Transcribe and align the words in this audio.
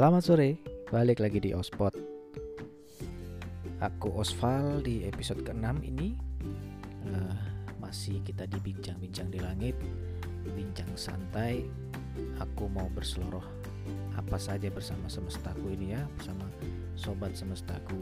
Selamat 0.00 0.24
sore, 0.24 0.56
balik 0.88 1.20
lagi 1.20 1.44
di 1.44 1.52
Ospot. 1.52 1.92
Aku 3.84 4.08
Osval 4.16 4.80
di 4.80 5.04
episode 5.04 5.44
ke-6 5.44 5.76
ini 5.84 6.16
uh, 7.04 7.36
masih 7.84 8.24
kita 8.24 8.48
dibincang-bincang 8.48 9.28
di 9.28 9.44
langit, 9.44 9.76
bincang 10.56 10.88
santai. 10.96 11.68
Aku 12.40 12.72
mau 12.72 12.88
berseloroh 12.88 13.44
apa 14.16 14.40
saja 14.40 14.72
bersama 14.72 15.04
semestaku 15.04 15.68
ini 15.68 15.92
ya, 15.92 16.00
bersama 16.16 16.48
sobat 16.96 17.36
semestaku. 17.36 18.00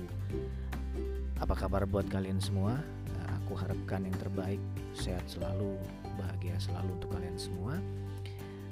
Apa 1.42 1.58
kabar 1.58 1.82
buat 1.82 2.06
kalian 2.06 2.38
semua? 2.38 2.78
Uh, 3.10 3.28
aku 3.42 3.58
harapkan 3.58 4.06
yang 4.06 4.14
terbaik, 4.22 4.62
sehat 4.94 5.26
selalu, 5.26 5.74
bahagia 6.14 6.62
selalu 6.62 6.94
untuk 6.94 7.10
kalian 7.10 7.34
semua. 7.34 7.74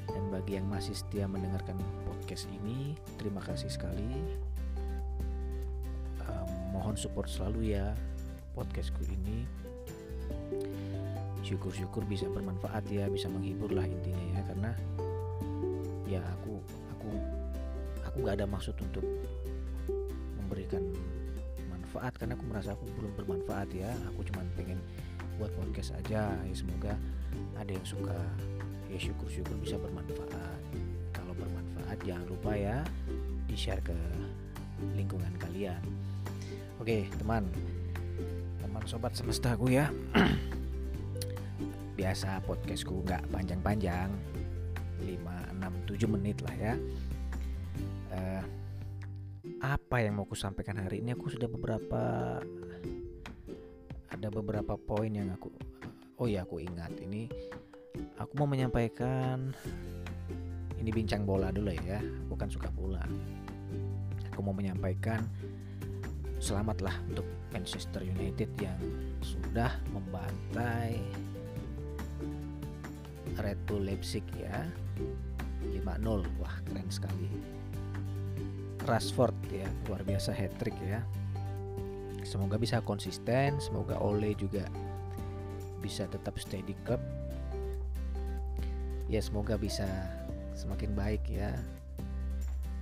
Dan 0.07 0.31
bagi 0.31 0.63
yang 0.63 0.71
masih 0.71 0.95
setia 0.95 1.27
mendengarkan 1.27 1.75
podcast 2.27 2.51
ini, 2.51 2.99
terima 3.23 3.39
kasih 3.39 3.71
sekali. 3.71 4.19
Um, 6.27 6.75
mohon 6.75 6.99
support 6.99 7.31
selalu 7.31 7.79
ya 7.79 7.95
podcastku 8.59 8.99
ini. 9.07 9.47
Syukur-syukur 11.47 12.03
bisa 12.11 12.27
bermanfaat 12.27 12.83
ya, 12.91 13.07
bisa 13.07 13.31
menghibur 13.31 13.71
lah 13.71 13.87
intinya 13.87 14.27
ya, 14.35 14.41
karena 14.43 14.71
ya 16.11 16.21
aku 16.35 16.59
aku 16.99 17.11
aku 18.03 18.17
nggak 18.27 18.43
ada 18.43 18.47
maksud 18.51 18.75
untuk 18.75 19.07
memberikan 20.43 20.83
manfaat 21.71 22.11
karena 22.19 22.35
aku 22.35 22.45
merasa 22.51 22.75
aku 22.75 22.91
belum 22.99 23.15
bermanfaat 23.23 23.71
ya. 23.71 23.95
Aku 24.11 24.27
cuma 24.27 24.43
pengen 24.59 24.83
buat 25.39 25.55
podcast 25.55 25.95
aja. 26.03 26.35
Ya 26.35 26.55
semoga 26.59 26.99
ada 27.55 27.71
yang 27.71 27.87
suka 27.87 28.19
ya 28.91 28.99
syukur-syukur 28.99 29.55
bisa 29.63 29.79
bermanfaat 29.79 30.86
bermanfaat 31.87 32.03
jangan 32.03 32.27
lupa 32.27 32.53
ya 32.59 32.79
di 33.47 33.55
share 33.55 33.79
ke 33.79 33.95
lingkungan 34.99 35.31
kalian. 35.39 35.79
Oke 36.83 37.07
teman. 37.15 37.47
Teman 38.59 38.83
sobat 38.91 39.15
semestaku 39.15 39.71
ya. 39.71 39.87
Biasa 41.99 42.43
podcastku 42.43 43.07
nggak 43.07 43.31
panjang-panjang. 43.31 44.11
5, 44.99 45.15
6, 45.63 45.95
7 45.95 46.15
menit 46.19 46.43
lah 46.43 46.57
ya. 46.59 46.75
Uh, 48.11 48.43
apa 49.63 50.03
yang 50.03 50.19
mau 50.19 50.27
aku 50.27 50.35
sampaikan 50.35 50.83
hari 50.83 51.07
ini? 51.07 51.15
Aku 51.15 51.31
sudah 51.31 51.47
beberapa 51.47 52.43
ada 54.11 54.29
beberapa 54.35 54.75
poin 54.75 55.15
yang 55.15 55.31
aku 55.31 55.55
oh 56.19 56.27
ya 56.27 56.43
aku 56.43 56.59
ingat. 56.59 56.91
Ini 56.99 57.31
aku 58.19 58.33
mau 58.43 58.51
menyampaikan 58.51 59.55
ini 60.81 60.91
bincang 60.93 61.25
bola 61.25 61.49
dulu 61.51 61.73
ya 61.73 62.01
bukan 62.29 62.49
suka 62.49 62.69
bola. 62.73 63.03
Aku 64.33 64.45
mau 64.45 64.53
menyampaikan 64.53 65.25
selamatlah 66.37 66.93
untuk 67.09 67.25
Manchester 67.51 68.05
United 68.05 68.53
yang 68.61 68.77
sudah 69.25 69.73
membantai 69.91 71.01
Red 73.41 73.61
Bull 73.65 73.89
Leipzig 73.89 74.25
ya. 74.37 74.69
5-0 75.67 75.83
wah 76.41 76.57
keren 76.69 76.89
sekali. 76.93 77.29
Rashford 78.87 79.35
ya 79.51 79.67
luar 79.91 80.05
biasa 80.07 80.31
hat 80.31 80.55
trick 80.61 80.77
ya. 80.85 81.03
Semoga 82.23 82.59
bisa 82.59 82.83
konsisten 82.83 83.59
semoga 83.63 83.99
Ole 84.03 84.35
juga 84.35 84.67
bisa 85.79 86.11
tetap 86.11 86.35
stay 86.43 86.67
di 86.67 86.75
ya 89.07 89.23
semoga 89.23 89.55
bisa 89.55 89.87
semakin 90.57 90.97
baik 90.97 91.23
ya. 91.29 91.53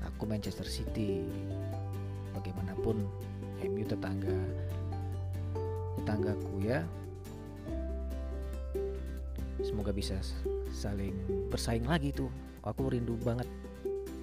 Aku 0.06 0.30
Manchester 0.30 0.64
City. 0.64 1.26
Bagaimanapun 2.32 3.02
MU 3.66 3.84
tetangga 3.84 4.38
tetanggaku 5.98 6.54
ya. 6.62 6.86
Semoga 9.60 9.90
bisa 9.90 10.14
saling 10.70 11.14
bersaing 11.50 11.84
lagi 11.84 12.14
tuh. 12.14 12.30
Aku 12.62 12.88
rindu 12.88 13.18
banget 13.20 13.50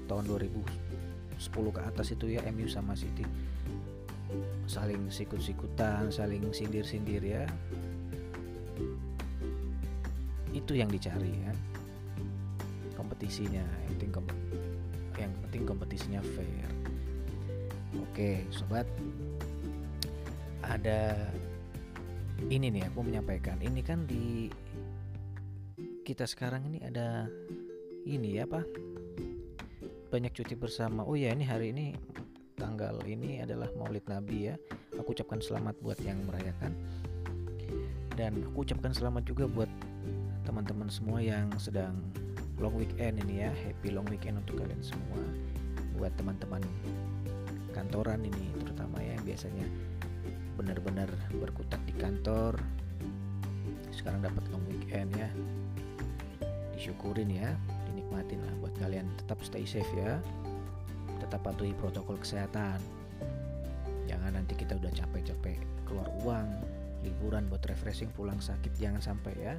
tahun 0.08 0.26
2010 0.26 0.66
ke 1.76 1.82
atas 1.84 2.08
itu 2.16 2.26
ya 2.32 2.42
MU 2.56 2.72
sama 2.72 2.96
City. 2.96 3.28
Saling 4.64 5.12
sikut-sikutan 5.12 6.08
saling 6.08 6.48
sindir-sindir 6.56 7.20
ya. 7.20 7.44
Itu 10.52 10.76
yang 10.76 10.92
dicari 10.92 11.32
ya 11.32 11.71
kompetisinya. 13.22 13.62
Yang 13.62 13.90
penting 13.94 14.12
yang 15.14 15.32
penting 15.46 15.62
kompetisinya 15.70 16.22
fair. 16.34 16.70
Oke 18.02 18.50
sobat. 18.50 18.90
Ada 20.66 21.30
ini 22.50 22.74
nih 22.74 22.90
aku 22.90 23.06
menyampaikan. 23.06 23.62
Ini 23.62 23.82
kan 23.86 24.10
di 24.10 24.50
kita 26.02 26.26
sekarang 26.26 26.66
ini 26.66 26.82
ada 26.82 27.30
ini 28.10 28.42
ya 28.42 28.50
pak 28.50 28.66
banyak 30.10 30.34
cuti 30.34 30.58
bersama. 30.58 31.06
Oh 31.06 31.14
ya 31.14 31.30
ini 31.30 31.46
hari 31.46 31.70
ini 31.70 31.94
tanggal 32.58 33.06
ini 33.06 33.46
adalah 33.46 33.70
Maulid 33.78 34.10
Nabi 34.10 34.50
ya. 34.50 34.58
Aku 34.98 35.14
ucapkan 35.14 35.38
selamat 35.38 35.78
buat 35.86 36.02
yang 36.02 36.18
merayakan. 36.26 36.74
Dan 38.18 38.42
aku 38.50 38.66
ucapkan 38.66 38.98
selamat 38.98 39.30
juga 39.30 39.46
buat 39.46 39.70
teman-teman 40.42 40.90
semua 40.90 41.22
yang 41.22 41.54
sedang 41.62 42.02
long 42.62 42.78
weekend 42.78 43.18
ini 43.26 43.44
ya. 43.44 43.52
Happy 43.66 43.90
long 43.90 44.06
weekend 44.08 44.38
untuk 44.38 44.62
kalian 44.62 44.80
semua. 44.86 45.20
Buat 45.98 46.14
teman-teman 46.16 46.62
kantoran 47.74 48.22
ini 48.22 48.54
terutama 48.62 49.02
ya 49.02 49.18
yang 49.18 49.26
biasanya 49.26 49.66
benar-benar 50.56 51.10
berkutat 51.42 51.82
di 51.90 51.98
kantor. 51.98 52.62
Sekarang 53.90 54.22
dapat 54.22 54.46
long 54.54 54.62
weekend 54.70 55.10
ya. 55.18 55.28
Disyukurin 56.78 57.34
ya 57.34 57.58
dinikmatin 57.90 58.40
lah 58.46 58.54
buat 58.62 58.78
kalian. 58.78 59.10
Tetap 59.26 59.42
stay 59.42 59.66
safe 59.66 59.90
ya. 59.98 60.22
Tetap 61.18 61.42
patuhi 61.42 61.74
protokol 61.74 62.22
kesehatan. 62.22 62.78
Jangan 64.06 64.38
nanti 64.38 64.54
kita 64.54 64.78
udah 64.78 64.94
capek-capek 64.94 65.58
keluar 65.90 66.08
uang 66.22 66.48
liburan 67.02 67.50
buat 67.50 67.66
refreshing 67.66 68.14
pulang 68.14 68.38
sakit. 68.38 68.78
Jangan 68.78 69.02
sampai 69.02 69.34
ya 69.34 69.54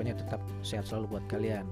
pokoknya 0.00 0.16
tetap 0.16 0.40
sehat 0.64 0.88
selalu 0.88 1.12
buat 1.12 1.24
kalian. 1.28 1.68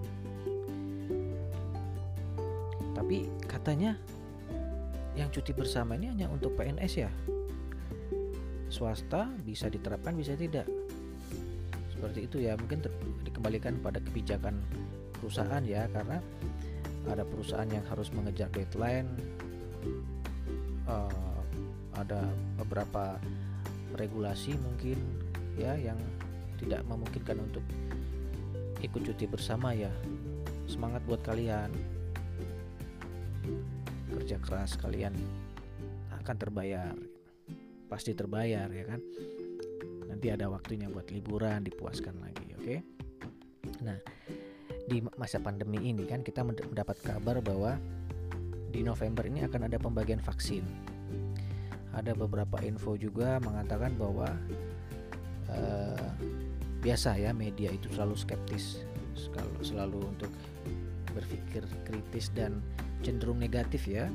Tapi 2.92 3.24
katanya 3.48 3.96
yang 5.16 5.32
cuti 5.32 5.56
bersama 5.56 5.96
ini 5.96 6.12
hanya 6.12 6.28
untuk 6.28 6.52
PNS 6.52 7.08
ya? 7.08 7.10
Swasta 8.68 9.32
bisa 9.48 9.72
diterapkan 9.72 10.12
bisa 10.12 10.36
tidak? 10.36 10.68
Seperti 11.88 12.28
itu 12.28 12.44
ya 12.44 12.52
mungkin 12.60 12.84
dikembalikan 13.24 13.80
pada 13.80 13.96
kebijakan 13.96 14.60
perusahaan 15.16 15.64
ya 15.64 15.88
karena 15.88 16.20
ada 17.08 17.24
perusahaan 17.24 17.64
yang 17.72 17.88
harus 17.88 18.12
mengejar 18.12 18.52
deadline 18.52 19.08
uh, 20.84 21.40
ada 21.96 22.28
beberapa 22.60 23.16
regulasi 23.96 24.52
mungkin 24.60 25.00
ya 25.56 25.80
yang 25.80 25.96
tidak 26.60 26.84
memungkinkan 26.92 27.40
untuk 27.40 27.64
ikut 28.82 29.02
cuti 29.02 29.24
bersama 29.26 29.74
ya. 29.74 29.90
Semangat 30.68 31.02
buat 31.08 31.22
kalian. 31.24 31.72
Kerja 34.08 34.36
keras 34.40 34.76
kalian 34.78 35.14
akan 36.22 36.36
terbayar. 36.36 36.94
Pasti 37.88 38.12
terbayar 38.12 38.68
ya 38.68 38.84
kan? 38.84 39.00
Nanti 40.08 40.28
ada 40.28 40.50
waktunya 40.50 40.90
buat 40.92 41.08
liburan 41.08 41.64
dipuaskan 41.64 42.20
lagi 42.20 42.46
oke? 42.56 42.64
Okay? 42.64 42.80
nah 43.84 44.00
di 44.88 45.04
masa 45.20 45.36
pandemi 45.36 45.92
ini 45.92 46.08
kan 46.08 46.24
kita 46.24 46.40
mendapat 46.40 46.96
kabar 47.04 47.44
bahwa 47.44 47.76
di 48.72 48.80
November 48.80 49.28
ini 49.28 49.44
akan 49.44 49.68
ada 49.68 49.76
pembagian 49.76 50.20
vaksin. 50.20 50.64
Ada 51.92 52.16
beberapa 52.16 52.60
info 52.64 52.96
juga 52.96 53.36
mengatakan 53.40 53.96
bahwa 53.96 54.28
uh, 55.52 56.07
biasa 56.88 57.20
ya 57.20 57.36
media 57.36 57.68
itu 57.68 57.92
selalu 57.92 58.16
skeptis 58.16 58.80
selalu, 59.12 59.60
selalu 59.60 59.98
untuk 60.08 60.32
berpikir 61.12 61.60
kritis 61.84 62.32
dan 62.32 62.64
cenderung 63.04 63.36
negatif 63.36 63.84
ya 63.84 64.08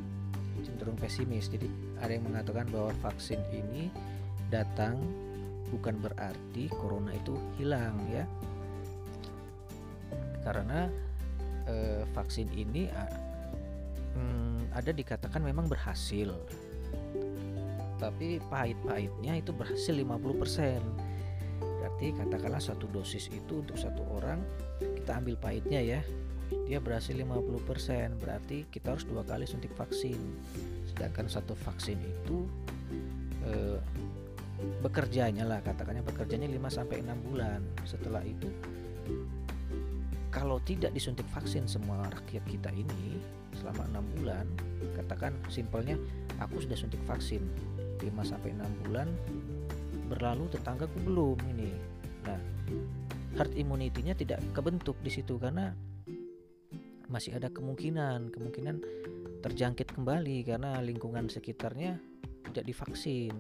cenderung 0.65 0.97
pesimis. 0.97 1.53
Jadi 1.53 1.69
ada 2.01 2.09
yang 2.17 2.25
mengatakan 2.25 2.65
bahwa 2.73 2.89
vaksin 3.05 3.37
ini 3.53 3.93
datang 4.49 4.97
bukan 5.69 6.01
berarti 6.01 6.65
corona 6.73 7.13
itu 7.13 7.37
hilang 7.61 7.93
ya. 8.09 8.25
Karena 10.41 10.89
eh, 11.69 12.01
vaksin 12.17 12.49
ini 12.57 12.89
hmm, 14.17 14.73
ada 14.73 14.89
dikatakan 14.89 15.45
memang 15.45 15.69
berhasil 15.69 16.33
tapi 18.01 18.35
pahit-pahitnya 18.51 19.39
itu 19.39 19.55
berhasil 19.55 19.95
50% 19.95 20.03
berarti 21.93 22.17
katakanlah 22.17 22.57
satu 22.57 22.89
dosis 22.89 23.29
itu 23.29 23.61
untuk 23.61 23.77
satu 23.77 24.01
orang 24.17 24.41
kita 24.81 25.21
ambil 25.21 25.37
pahitnya 25.37 25.77
ya. 25.77 26.01
Dia 26.65 26.81
berhasil 26.81 27.13
50% 27.13 28.17
berarti 28.17 28.65
kita 28.73 28.97
harus 28.97 29.05
dua 29.05 29.21
kali 29.21 29.45
suntik 29.45 29.71
vaksin. 29.77 30.17
Sedangkan 30.89 31.29
satu 31.29 31.53
vaksin 31.53 32.01
itu 32.01 32.49
eh, 33.45 33.77
bekerjanya 34.81 35.45
lah 35.45 35.61
katakannya 35.61 36.01
bekerjanya 36.01 36.49
5 36.49 36.81
sampai 36.81 37.05
6 37.05 37.29
bulan. 37.29 37.61
Setelah 37.85 38.25
itu 38.25 38.49
kalau 40.33 40.57
tidak 40.65 40.97
disuntik 40.97 41.29
vaksin 41.29 41.69
semua 41.69 42.09
rakyat 42.09 42.41
kita 42.49 42.73
ini 42.73 43.21
selama 43.53 43.85
enam 43.93 44.05
bulan 44.17 44.49
katakan 44.97 45.37
simpelnya 45.45 45.93
aku 46.41 46.57
sudah 46.57 46.73
suntik 46.73 46.99
vaksin 47.05 47.45
5 48.01 48.09
sampai 48.25 48.49
6 48.57 48.81
bulan 48.81 49.07
berlalu 50.07 50.49
tetanggaku 50.51 50.97
belum 51.03 51.37
ini. 51.55 51.71
Nah 52.27 52.39
herd 53.33 53.53
immunity-nya 53.57 54.13
tidak 54.13 54.39
kebentuk 54.53 54.97
di 55.01 55.09
situ 55.09 55.41
karena 55.41 55.73
masih 57.09 57.37
ada 57.37 57.49
kemungkinan 57.49 58.29
kemungkinan 58.33 58.75
terjangkit 59.43 59.91
kembali 59.93 60.47
karena 60.47 60.79
lingkungan 60.79 61.27
sekitarnya 61.27 61.99
tidak 62.53 62.65
divaksin. 62.69 63.33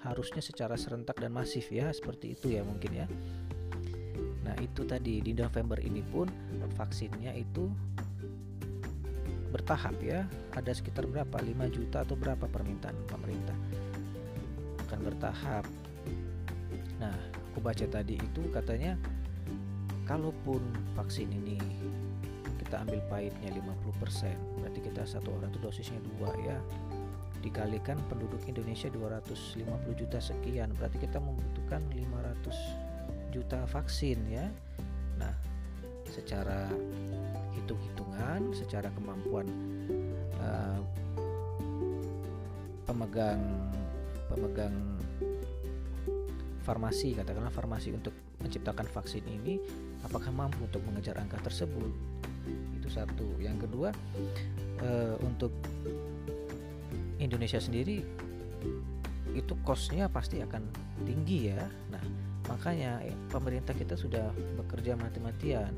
Harusnya 0.00 0.40
secara 0.40 0.78
serentak 0.78 1.20
dan 1.20 1.34
masif 1.34 1.68
ya 1.68 1.92
seperti 1.92 2.32
itu 2.38 2.56
ya 2.56 2.64
mungkin 2.64 3.04
ya. 3.04 3.06
Nah 4.46 4.56
itu 4.62 4.86
tadi 4.88 5.20
di 5.20 5.36
November 5.36 5.76
ini 5.82 6.00
pun 6.00 6.30
vaksinnya 6.78 7.36
itu 7.36 7.68
bertahap 9.50 9.98
ya. 10.00 10.24
Ada 10.54 10.78
sekitar 10.78 11.04
berapa? 11.10 11.36
5 11.36 11.74
juta 11.74 12.06
atau 12.06 12.14
berapa 12.14 12.46
permintaan 12.46 12.96
pemerintah? 13.10 13.58
Akan 14.86 15.02
bertahap 15.04 15.66
nah 17.00 17.16
aku 17.50 17.64
baca 17.64 17.88
tadi 17.88 18.20
itu 18.20 18.42
katanya 18.52 18.94
kalaupun 20.04 20.60
vaksin 20.94 21.32
ini 21.32 21.56
kita 22.60 22.84
ambil 22.86 23.00
pahitnya 23.08 23.50
50% 23.56 24.62
berarti 24.62 24.80
kita 24.84 25.02
satu 25.08 25.32
orang 25.40 25.50
itu 25.50 25.58
dosisnya 25.64 26.00
dua 26.14 26.30
ya 26.44 26.58
dikalikan 27.40 27.96
penduduk 28.12 28.44
Indonesia 28.44 28.92
250 28.92 29.64
juta 29.96 30.20
sekian 30.20 30.68
berarti 30.76 31.00
kita 31.00 31.16
membutuhkan 31.16 31.80
500 31.88 32.90
juta 33.30 33.62
vaksin 33.70 34.18
ya. 34.28 34.46
Nah, 35.16 35.32
secara 36.10 36.68
hitung-hitungan, 37.54 38.50
secara 38.52 38.90
kemampuan 38.92 39.46
uh, 40.42 40.82
pemegang 42.84 43.40
pemegang 44.26 44.74
farmasi 46.70 47.18
katakanlah 47.18 47.50
farmasi 47.50 47.90
untuk 47.90 48.14
menciptakan 48.38 48.86
vaksin 48.86 49.26
ini 49.26 49.58
apakah 50.06 50.30
mampu 50.30 50.62
untuk 50.62 50.86
mengejar 50.86 51.18
angka 51.18 51.42
tersebut 51.42 51.90
itu 52.78 52.86
satu 52.86 53.34
yang 53.42 53.58
kedua 53.58 53.90
uh, 54.86 55.16
untuk 55.26 55.50
Indonesia 57.18 57.58
sendiri 57.58 58.06
itu 59.34 59.54
costnya 59.66 60.06
pasti 60.06 60.38
akan 60.38 60.62
tinggi 61.02 61.50
ya 61.50 61.62
nah 61.90 62.02
Makanya 62.50 62.98
eh, 63.06 63.14
pemerintah 63.30 63.70
kita 63.70 63.94
sudah 63.94 64.34
bekerja 64.58 64.98
mati-matian 64.98 65.70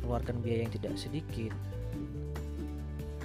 mengeluarkan 0.00 0.40
biaya 0.40 0.64
yang 0.64 0.72
tidak 0.72 0.96
sedikit. 0.96 1.52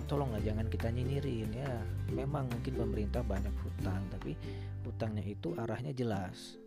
Tolonglah 0.06 0.44
jangan 0.44 0.68
kita 0.68 0.92
nyinyirin 0.92 1.50
ya. 1.56 1.74
Memang 2.12 2.52
mungkin 2.52 2.76
pemerintah 2.76 3.24
banyak 3.26 3.56
hutang, 3.64 4.04
tapi 4.12 4.36
hutangnya 4.86 5.26
itu 5.26 5.58
arahnya 5.58 5.92
jelas. 5.92 6.62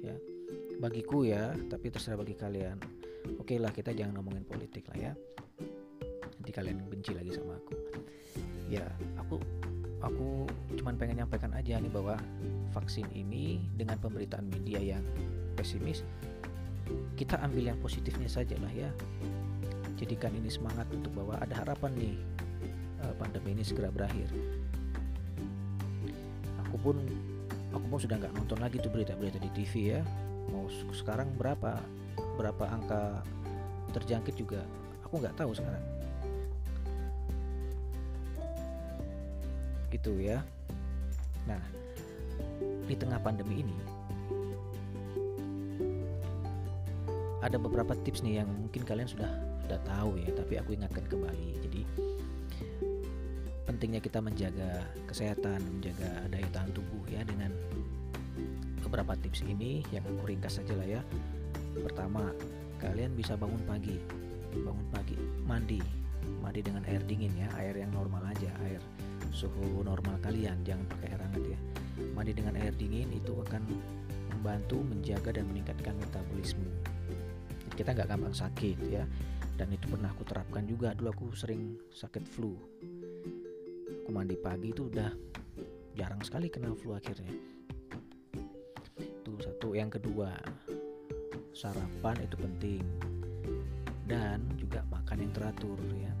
Ya. 0.00 0.16
Bagiku 0.80 1.22
ya, 1.28 1.54
tapi 1.68 1.92
terserah 1.92 2.18
bagi 2.18 2.34
kalian. 2.34 2.80
Oke 3.38 3.60
lah 3.60 3.70
kita 3.70 3.94
jangan 3.94 4.18
ngomongin 4.18 4.42
politik 4.42 4.88
lah 4.90 5.12
ya. 5.12 5.12
Nanti 6.40 6.50
kalian 6.50 6.82
benci 6.90 7.14
lagi 7.14 7.30
sama 7.30 7.54
aku. 7.54 7.76
Ya, 8.66 8.88
aku 9.20 9.38
aku 10.02 10.50
cuman 10.74 10.98
pengen 10.98 11.22
nyampaikan 11.22 11.54
aja 11.54 11.78
nih 11.78 11.92
bahwa 11.92 12.18
vaksin 12.74 13.06
ini 13.14 13.62
dengan 13.78 13.96
pemberitaan 14.02 14.50
media 14.50 14.82
yang 14.82 15.04
pesimis 15.54 16.02
kita 17.14 17.38
ambil 17.38 17.70
yang 17.70 17.78
positifnya 17.78 18.26
saja 18.26 18.58
lah 18.58 18.72
ya 18.74 18.90
jadikan 19.94 20.34
ini 20.34 20.50
semangat 20.50 20.90
untuk 20.90 21.14
bahwa 21.14 21.38
ada 21.38 21.54
harapan 21.54 21.94
nih 21.94 22.16
eh, 23.06 23.14
pandemi 23.14 23.54
ini 23.54 23.62
segera 23.62 23.94
berakhir 23.94 24.26
aku 26.66 26.76
pun 26.82 26.96
aku 27.72 27.84
pun 27.88 27.98
sudah 27.98 28.16
nggak 28.20 28.32
nonton 28.36 28.58
lagi 28.60 28.76
tuh 28.78 28.92
berita-berita 28.92 29.40
di 29.40 29.50
TV 29.52 29.98
ya 29.98 30.00
mau 30.52 30.68
sekarang 30.92 31.32
berapa 31.34 31.80
berapa 32.36 32.64
angka 32.68 33.24
terjangkit 33.96 34.36
juga 34.36 34.64
aku 35.04 35.20
nggak 35.20 35.36
tahu 35.36 35.52
sekarang 35.56 35.82
gitu 39.92 40.18
ya. 40.18 40.40
Nah, 41.44 41.60
di 42.88 42.94
tengah 42.96 43.20
pandemi 43.20 43.60
ini 43.60 43.76
ada 47.44 47.60
beberapa 47.60 47.92
tips 48.02 48.24
nih 48.24 48.42
yang 48.42 48.48
mungkin 48.50 48.82
kalian 48.82 49.06
sudah 49.06 49.30
sudah 49.62 49.78
tahu 49.86 50.18
ya, 50.18 50.32
tapi 50.34 50.58
aku 50.58 50.74
ingatkan 50.74 51.04
kembali. 51.06 51.60
Jadi 51.62 51.80
pentingnya 53.82 53.98
kita 53.98 54.22
menjaga 54.22 54.86
kesehatan, 55.10 55.58
menjaga 55.58 56.30
daya 56.30 56.46
tahan 56.54 56.70
tubuh 56.70 57.02
ya 57.10 57.18
dengan 57.26 57.50
beberapa 58.78 59.18
tips 59.18 59.42
ini 59.42 59.82
yang 59.90 60.06
aku 60.06 60.30
ringkas 60.30 60.62
saja 60.62 60.70
lah 60.78 60.86
ya. 60.86 61.02
Pertama, 61.82 62.30
kalian 62.78 63.10
bisa 63.18 63.34
bangun 63.34 63.58
pagi. 63.66 63.98
Bangun 64.54 64.86
pagi, 64.94 65.18
mandi. 65.42 65.82
Mandi 66.38 66.62
dengan 66.62 66.86
air 66.86 67.02
dingin 67.10 67.34
ya, 67.34 67.50
air 67.58 67.74
yang 67.74 67.90
normal 67.90 68.22
aja, 68.30 68.54
air 68.70 68.78
suhu 69.34 69.82
normal 69.82 70.14
kalian 70.22 70.62
jangan 70.62 70.86
pakai 70.86 71.18
air 71.18 71.22
hangat 71.26 71.44
ya 71.56 71.58
mandi 72.12 72.32
dengan 72.34 72.54
air 72.58 72.74
dingin 72.78 73.10
itu 73.10 73.32
akan 73.48 73.64
membantu 74.30 74.78
menjaga 74.82 75.40
dan 75.40 75.46
meningkatkan 75.48 75.94
metabolisme 75.96 76.66
Jadi 77.66 77.74
kita 77.80 77.90
nggak 77.96 78.08
gampang 78.12 78.34
sakit 78.34 78.78
ya 78.92 79.06
dan 79.56 79.68
itu 79.72 79.86
pernah 79.88 80.10
aku 80.12 80.26
terapkan 80.26 80.66
juga 80.66 80.92
dulu 80.92 81.08
aku 81.14 81.26
sering 81.32 81.78
sakit 81.94 82.24
flu 82.28 82.58
aku 84.00 84.10
mandi 84.10 84.34
pagi 84.40 84.72
itu 84.72 84.88
udah 84.88 85.12
jarang 85.92 86.24
sekali 86.24 86.48
kena 86.48 86.72
flu 86.72 86.96
akhirnya. 86.96 87.32
Itu 88.96 89.36
satu. 89.38 89.76
Yang 89.76 90.00
kedua 90.00 90.32
sarapan 91.52 92.16
itu 92.24 92.36
penting. 92.40 92.84
Dan 94.08 94.44
juga 94.58 94.82
makan 94.88 95.24
yang 95.24 95.32
teratur 95.32 95.78
ya. 95.96 96.12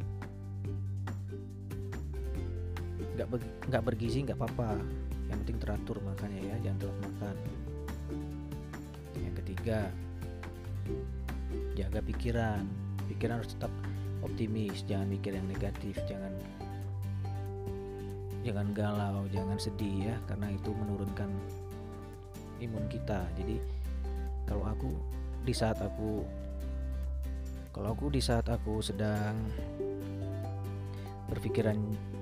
Nggak 3.16 3.28
ber, 3.28 3.40
nggak 3.68 3.82
bergizi 3.84 4.18
nggak 4.24 4.38
apa-apa. 4.38 4.78
Yang 5.32 5.38
penting 5.44 5.58
teratur 5.60 5.96
makannya 6.04 6.40
ya. 6.46 6.56
Jangan 6.62 6.78
telat 6.78 6.98
makan. 7.00 7.36
Yang 9.18 9.34
ketiga 9.44 9.78
jaga 11.76 12.00
pikiran. 12.04 12.64
Pikiran 13.08 13.40
harus 13.40 13.52
tetap 13.56 13.72
optimis. 14.22 14.84
Jangan 14.84 15.08
mikir 15.10 15.36
yang 15.36 15.48
negatif. 15.48 15.96
Jangan 16.06 16.32
jangan 18.42 18.74
galau 18.74 19.24
jangan 19.30 19.58
sedih 19.58 20.12
ya 20.12 20.16
karena 20.26 20.50
itu 20.50 20.70
menurunkan 20.74 21.30
imun 22.62 22.86
kita. 22.90 23.26
Jadi 23.38 23.58
kalau 24.46 24.66
aku 24.66 24.90
di 25.42 25.54
saat 25.54 25.78
aku 25.82 26.22
kalau 27.72 27.96
aku 27.96 28.12
di 28.12 28.20
saat 28.20 28.46
aku 28.46 28.84
sedang 28.84 29.34
berpikiran 31.32 31.78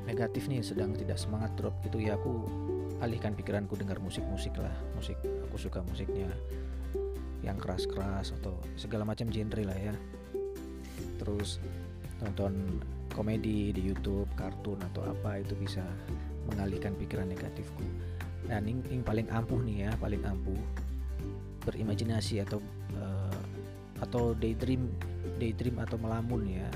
negatif 0.07 0.47
nih 0.47 0.63
sedang 0.63 0.95
tidak 0.95 1.19
semangat 1.19 1.51
drop 1.59 1.75
gitu 1.83 1.99
ya 1.99 2.15
aku 2.15 2.47
alihkan 3.03 3.35
pikiranku 3.35 3.75
dengar 3.75 3.99
musik-musik 3.99 4.55
lah. 4.61 4.73
Musik 4.95 5.17
aku 5.21 5.57
suka 5.57 5.81
musiknya 5.85 6.31
yang 7.41 7.57
keras-keras 7.57 8.37
atau 8.41 8.53
segala 8.77 9.09
macam 9.09 9.33
genre 9.33 9.65
lah 9.65 9.77
ya. 9.77 9.95
Terus 11.19 11.61
nonton 12.21 12.81
komedi 13.13 13.75
di 13.75 13.83
YouTube 13.91 14.29
kartun 14.39 14.81
atau 14.93 15.07
apa 15.07 15.43
itu 15.43 15.55
bisa 15.59 15.83
mengalihkan 16.51 16.97
pikiran 16.97 17.29
negatifku. 17.29 17.85
Dan 18.47 18.67
ini, 18.67 18.81
ini 18.91 19.03
paling 19.05 19.29
ampuh 19.31 19.61
nih 19.63 19.87
ya 19.87 19.91
paling 20.01 20.23
ampuh 20.27 20.59
berimajinasi 21.69 22.41
atau 22.43 22.59
uh, 22.97 23.43
atau 24.01 24.33
daydream 24.33 24.89
daydream 25.37 25.77
atau 25.79 26.01
melamun 26.01 26.49
ya. 26.49 26.69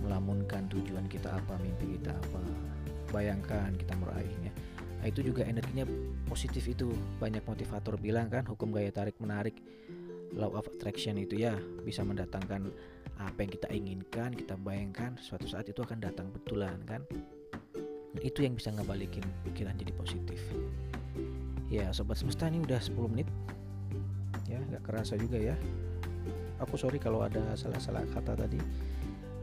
Melamunkan 0.00 0.66
tujuan 0.72 1.06
kita 1.06 1.38
apa 1.38 1.54
mimpi 1.62 2.00
kita 2.00 2.16
apa 2.16 2.42
bayangkan 3.14 3.70
kita 3.78 3.94
meraihnya. 3.94 4.50
Nah, 5.00 5.08
itu 5.08 5.24
juga 5.24 5.48
energinya 5.48 5.88
positif 6.28 6.66
itu. 6.68 6.92
Banyak 7.22 7.46
motivator 7.46 7.96
bilang 7.96 8.28
kan 8.28 8.44
hukum 8.44 8.74
gaya 8.74 8.92
tarik 8.92 9.16
menarik 9.22 9.56
law 10.34 10.52
of 10.54 10.66
attraction 10.70 11.18
itu 11.18 11.42
ya 11.42 11.54
bisa 11.82 12.06
mendatangkan 12.06 12.70
apa 13.20 13.44
yang 13.44 13.52
kita 13.52 13.68
inginkan 13.68 14.32
kita 14.32 14.56
bayangkan 14.56 15.12
suatu 15.20 15.44
saat 15.44 15.68
itu 15.68 15.84
akan 15.84 16.00
datang 16.00 16.32
betulan 16.32 16.80
kan? 16.88 17.04
Itu 18.24 18.40
yang 18.40 18.56
bisa 18.56 18.72
ngebalikin 18.72 19.22
pikiran 19.44 19.76
jadi 19.76 19.92
positif. 19.92 20.40
Ya 21.68 21.92
sobat 21.92 22.16
semesta 22.16 22.48
ini 22.48 22.64
udah 22.64 22.80
10 22.80 22.96
menit. 23.12 23.28
Ya 24.48 24.56
nggak 24.72 24.88
kerasa 24.88 25.20
juga 25.20 25.36
ya. 25.36 25.54
Aku 26.64 26.80
sorry 26.80 26.96
kalau 26.96 27.20
ada 27.20 27.52
salah-salah 27.54 28.08
kata 28.08 28.32
tadi. 28.40 28.60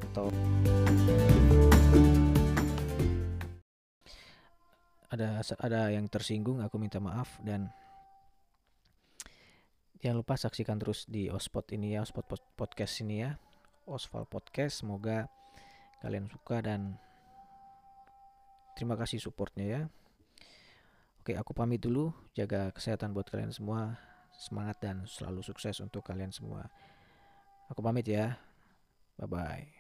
Atau 0.10 0.34
ada 5.08 5.40
ada 5.40 5.82
yang 5.94 6.06
tersinggung 6.12 6.60
aku 6.60 6.76
minta 6.82 7.00
maaf 7.00 7.40
dan 7.40 7.72
jangan 10.04 10.22
lupa 10.22 10.36
saksikan 10.36 10.78
terus 10.78 11.08
di 11.08 11.32
Ospot 11.32 11.74
ini 11.74 11.96
ya 11.96 12.04
Ospot 12.04 12.28
podcast 12.60 13.02
ini 13.02 13.24
ya 13.24 13.40
Osval 13.88 14.28
podcast. 14.28 14.84
Semoga 14.84 15.32
kalian 16.04 16.28
suka 16.28 16.60
dan 16.62 17.00
terima 18.76 19.00
kasih 19.00 19.18
supportnya 19.24 19.66
ya. 19.66 19.82
Oke 21.24 21.34
aku 21.34 21.56
pamit 21.56 21.82
dulu. 21.82 22.12
Jaga 22.36 22.70
kesehatan 22.76 23.16
buat 23.16 23.32
kalian 23.32 23.56
semua. 23.56 23.96
Semangat 24.38 24.78
dan 24.84 25.08
selalu 25.10 25.42
sukses 25.42 25.82
untuk 25.82 26.06
kalian 26.06 26.30
semua. 26.30 26.70
Aku 27.72 27.82
pamit 27.82 28.06
ya. 28.06 28.38
Bye 29.18 29.26
bye 29.26 29.77